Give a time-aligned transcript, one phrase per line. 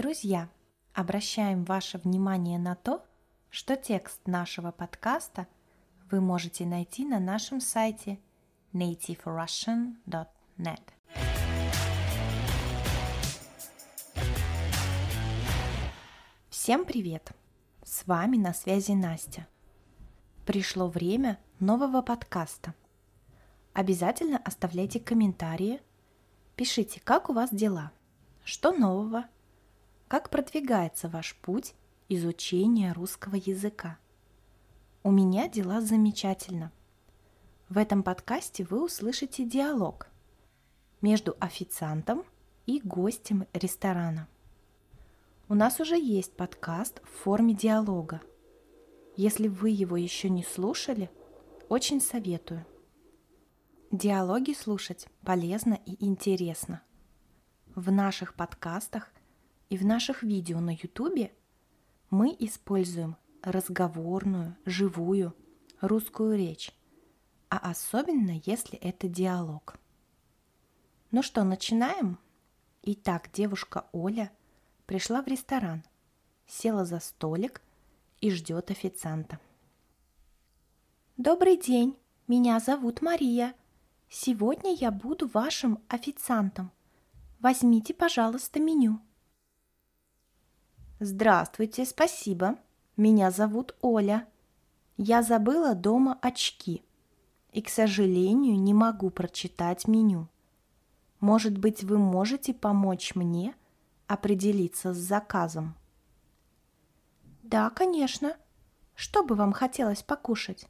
[0.00, 0.48] Друзья,
[0.94, 3.04] обращаем ваше внимание на то,
[3.50, 5.46] что текст нашего подкаста
[6.10, 8.18] вы можете найти на нашем сайте
[8.72, 10.80] nativerussian.net.
[16.48, 17.32] Всем привет!
[17.84, 19.46] С вами на связи Настя.
[20.46, 22.72] Пришло время нового подкаста.
[23.74, 25.82] Обязательно оставляйте комментарии,
[26.56, 27.92] пишите, как у вас дела,
[28.44, 29.26] что нового,
[30.10, 31.72] как продвигается ваш путь
[32.08, 33.96] изучения русского языка.
[35.04, 36.72] У меня дела замечательно.
[37.68, 40.08] В этом подкасте вы услышите диалог
[41.00, 42.24] между официантом
[42.66, 44.26] и гостем ресторана.
[45.48, 48.20] У нас уже есть подкаст в форме диалога.
[49.16, 51.08] Если вы его еще не слушали,
[51.68, 52.66] очень советую.
[53.92, 56.82] Диалоги слушать полезно и интересно.
[57.76, 59.12] В наших подкастах
[59.70, 61.30] и в наших видео на YouTube
[62.10, 65.34] мы используем разговорную, живую
[65.80, 66.72] русскую речь,
[67.48, 69.78] а особенно если это диалог.
[71.12, 72.18] Ну что, начинаем?
[72.82, 74.30] Итак, девушка Оля
[74.86, 75.84] пришла в ресторан,
[76.46, 77.62] села за столик
[78.20, 79.38] и ждет официанта.
[81.16, 83.54] Добрый день, меня зовут Мария.
[84.08, 86.72] Сегодня я буду вашим официантом.
[87.38, 89.00] Возьмите, пожалуйста, меню.
[91.02, 92.58] Здравствуйте, спасибо.
[92.98, 94.28] Меня зовут Оля.
[94.98, 96.84] Я забыла дома очки
[97.52, 100.28] и, к сожалению, не могу прочитать меню.
[101.18, 103.54] Может быть, вы можете помочь мне
[104.08, 105.74] определиться с заказом?
[107.44, 108.36] Да, конечно.
[108.94, 110.68] Что бы вам хотелось покушать?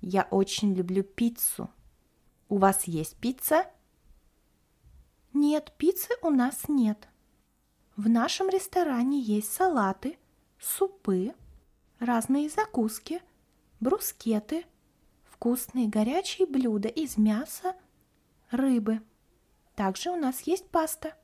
[0.00, 1.68] Я очень люблю пиццу.
[2.48, 3.66] У вас есть пицца?
[5.34, 7.06] Нет, пиццы у нас нет.
[7.98, 10.20] В нашем ресторане есть салаты,
[10.60, 11.34] супы,
[11.98, 13.20] разные закуски,
[13.80, 14.66] брускеты,
[15.24, 17.74] вкусные горячие блюда из мяса,
[18.52, 19.02] рыбы.
[19.74, 21.16] Также у нас есть паста.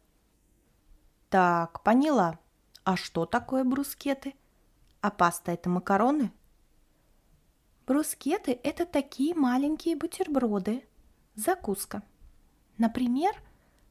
[1.31, 2.41] Так, поняла.
[2.83, 4.35] А что такое брускеты?
[5.01, 6.33] А паста это макароны?
[7.87, 10.85] Брускеты– это такие маленькие бутерброды,
[11.37, 12.03] закуска.
[12.79, 13.33] Например,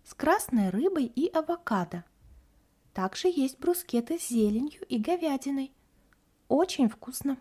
[0.04, 2.04] с красной рыбой и авокадо–
[2.94, 5.74] также есть брускеты с зеленью и говядиной.
[6.48, 7.38] Очень вкусно.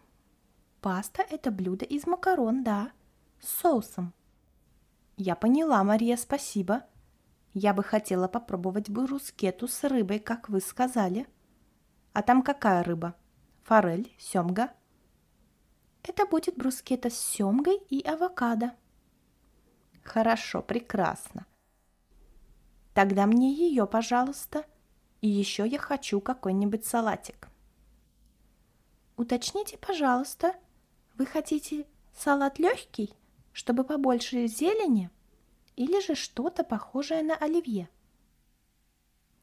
[0.80, 2.92] Паста– это блюдо из макарон, да,
[3.40, 4.14] с соусом.
[5.16, 6.84] Я поняла, Мария, спасибо.
[7.52, 11.26] Я бы хотела попробовать брускету с рыбой, как вы сказали.
[12.14, 13.14] А там какая рыба?
[13.64, 14.72] Форель, семга?
[16.02, 18.72] Это будет брускета с семгой и авокадо.
[20.02, 21.46] Хорошо, прекрасно.
[22.94, 24.64] Тогда мне ее, пожалуйста.
[25.22, 27.48] И еще я хочу какой-нибудь салатик.
[29.16, 30.56] Уточните, пожалуйста,
[31.14, 33.14] вы хотите салат легкий,
[33.52, 35.10] чтобы побольше зелени,
[35.76, 37.88] или же что-то похожее на оливье?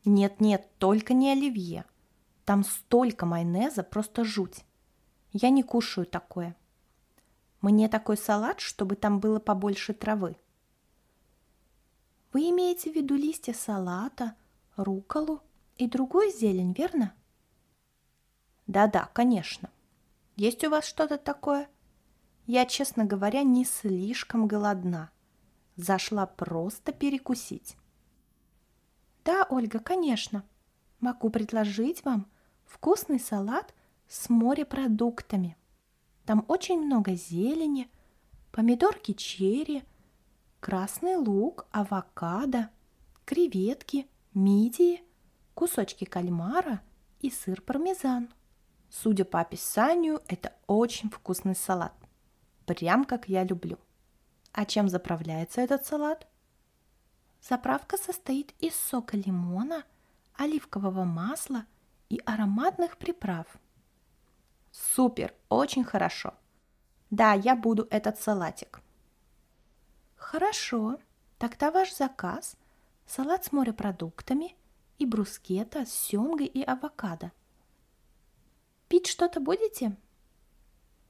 [0.03, 1.85] Нет-нет, только не оливье.
[2.43, 4.65] Там столько майонеза, просто жуть.
[5.31, 6.57] Я не кушаю такое.
[7.61, 10.35] Мне такой салат, чтобы там было побольше травы.
[12.33, 14.35] Вы имеете в виду листья салата,
[14.75, 15.41] руколу
[15.79, 17.13] и другую зелень, верно?
[18.67, 19.69] Да-да, конечно.
[20.35, 21.69] Есть у вас что-то такое?
[22.45, 25.09] Я, честно говоря, не слишком голодна.
[25.77, 27.77] Зашла просто перекусить.
[29.23, 30.43] Да, Ольга, конечно.
[30.99, 32.27] Могу предложить вам
[32.65, 33.73] вкусный салат
[34.09, 35.55] с морепродуктами.
[36.25, 37.89] Там очень много зелени,
[38.51, 39.83] помидорки черри,
[40.59, 42.69] красный лук, авокадо,
[43.23, 45.03] креветки, мидии–
[45.59, 46.81] кусочки кальмара
[47.19, 48.29] и сыр пармезан.
[48.89, 51.91] Судя по описанию, это очень вкусный салат.
[52.65, 53.77] Прям как я люблю.
[54.53, 56.27] А чем заправляется этот салат?
[57.41, 59.83] Заправка состоит из сока лимона,
[60.37, 61.65] оливкового масла
[62.07, 63.45] и ароматных приправ.
[64.71, 66.35] Супер, очень хорошо.
[67.09, 68.79] Да, я буду этот салатик.
[70.15, 70.99] Хорошо,
[71.37, 72.55] тогда ваш заказ–
[73.05, 74.55] салат с морепродуктами
[74.99, 77.31] и брускета с семгой и авокадо.
[78.87, 79.95] Пить что-то будете?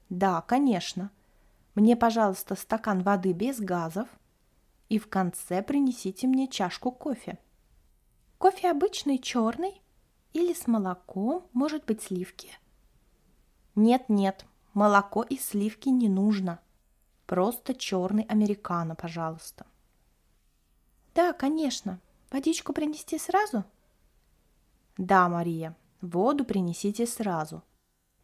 [0.08, 1.10] Да, конечно.
[1.74, 4.08] Мне, пожалуйста, стакан воды без газов
[4.88, 7.38] и в конце принесите мне чашку кофе.
[8.38, 9.80] Кофе обычный черный
[10.32, 12.50] или с молоком, может быть, сливки?
[13.74, 16.60] Нет-нет, молоко и сливки не нужно.
[17.26, 19.66] Просто черный американо, пожалуйста.
[21.14, 22.00] Да, конечно.
[22.30, 23.64] Водичку принести сразу?
[24.96, 27.62] Да, Мария, воду принесите сразу.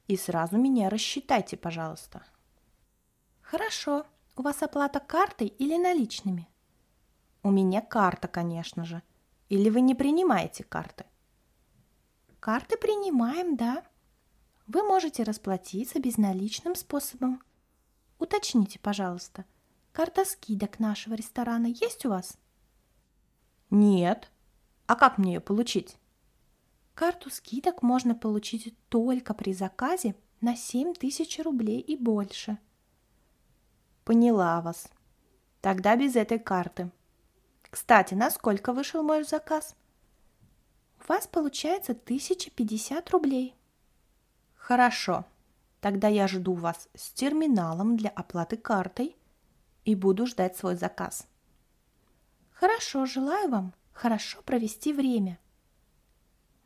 [0.09, 2.23] И сразу меня рассчитайте, пожалуйста.
[3.41, 4.07] Хорошо.
[4.37, 6.49] У вас оплата картой или наличными?
[7.43, 9.03] У меня карта, конечно же.
[9.49, 11.07] Или вы не принимаете карты?
[12.41, 13.83] Карты принимаем, да.
[14.67, 17.43] Вы можете расплатиться безналичным способом.
[18.19, 19.45] Уточните, пожалуйста,
[19.93, 22.37] карта скидок нашего ресторана есть у вас?
[23.71, 24.31] Нет.
[24.87, 25.97] А как мне ее получить?
[26.97, 32.57] Карту скидок можно получить только при заказе на 7 тысяч рублей и больше.
[34.03, 34.89] Поняла вас.
[35.61, 36.91] Тогда без этой карты.
[37.69, 39.77] Кстати, на сколько вышел мой заказ?
[40.99, 43.55] У вас получается 1050 рублей.
[44.55, 45.27] Хорошо.
[45.83, 49.15] Тогда я жду вас с терминалом для оплаты картой
[49.85, 51.27] и буду ждать свой заказ.
[52.53, 55.39] Хорошо, желаю вам хорошо провести время.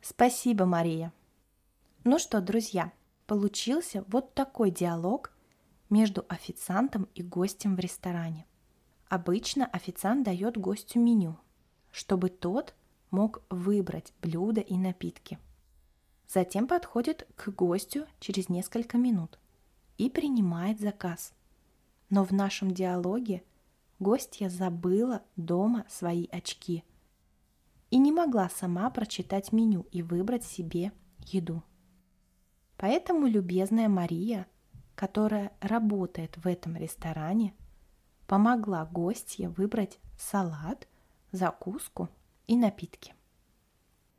[0.01, 1.13] Спасибо, Мария.
[2.03, 2.91] Ну что, друзья,
[3.27, 5.31] получился вот такой диалог
[5.89, 8.45] между официантом и гостем в ресторане.
[9.07, 11.37] Обычно официант дает гостю меню,
[11.91, 12.73] чтобы тот
[13.11, 15.37] мог выбрать блюда и напитки–
[16.33, 19.37] Затем подходит к гостю через несколько минут
[19.97, 21.33] и принимает заказ.
[22.09, 23.43] Но в нашем диалоге
[23.99, 26.85] гостья забыла дома свои очки
[27.91, 31.61] и не могла сама прочитать меню и выбрать себе еду.
[32.77, 34.47] Поэтому любезная Мария,
[34.95, 37.53] которая работает в этом ресторане,
[38.25, 40.87] помогла гостье выбрать салат,
[41.31, 42.09] закуску
[42.47, 43.13] и напитки.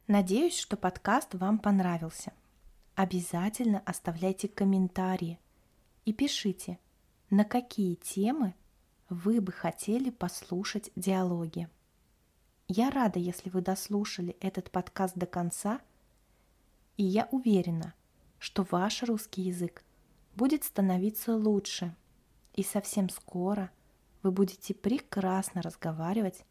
[0.07, 2.33] Надеюсь, что подкаст вам понравился.
[2.95, 5.41] Обязательно оставляйте комментарии
[6.05, 6.79] и пишите,
[7.31, 8.55] на какие темы
[9.09, 11.69] вы бы хотели послушать диалоги.
[12.69, 15.81] Я рада, если вы дослушали этот подкаст до конца,
[16.97, 17.95] и я уверена,
[18.39, 19.85] что ваш русский язык
[20.35, 21.95] будет становиться лучше,
[22.55, 23.71] и совсем скоро
[24.23, 26.45] вы будете прекрасно разговаривать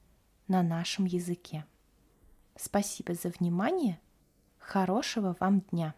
[0.48, 1.66] на нашем языке.
[2.56, 4.00] Спасибо за внимание.
[4.60, 5.96] Хорошего вам дня!